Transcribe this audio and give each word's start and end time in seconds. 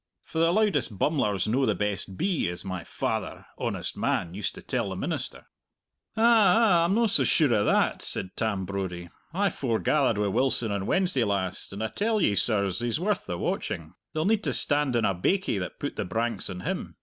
For 0.23 0.39
the 0.39 0.51
loudest 0.51 0.97
bummler's 0.97 1.47
no 1.47 1.63
the 1.67 1.75
best 1.75 2.17
bee, 2.17 2.49
as 2.49 2.65
my 2.65 2.83
father, 2.83 3.45
honest 3.59 3.95
man, 3.95 4.33
used 4.33 4.55
to 4.55 4.63
tell 4.63 4.89
the 4.89 4.95
minister." 4.95 5.45
"Ah 6.17 6.25
ah, 6.57 6.85
I'm 6.85 6.95
no 6.95 7.05
so 7.05 7.23
sure 7.23 7.53
o' 7.53 7.63
that," 7.65 8.01
said 8.01 8.35
Tam 8.35 8.65
Brodie. 8.65 9.09
"I 9.31 9.51
forgathered 9.51 10.17
wi' 10.17 10.25
Wilson 10.25 10.71
on 10.71 10.87
Wednesday 10.87 11.23
last, 11.23 11.71
and 11.71 11.83
I 11.83 11.89
tell 11.89 12.19
ye, 12.19 12.33
sirs, 12.33 12.79
he's 12.79 12.99
worth 12.99 13.27
the 13.27 13.37
watching. 13.37 13.93
They'll 14.13 14.25
need 14.25 14.43
to 14.45 14.53
stand 14.53 14.95
on 14.95 15.05
a 15.05 15.13
baikie 15.13 15.59
that 15.59 15.79
put 15.79 15.97
the 15.97 16.03
branks 16.05 16.49
on 16.49 16.61
him. 16.61 16.95